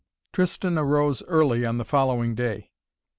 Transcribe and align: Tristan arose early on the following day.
Tristan 0.33 0.79
arose 0.79 1.21
early 1.27 1.63
on 1.63 1.77
the 1.77 1.85
following 1.85 2.33
day. 2.33 2.71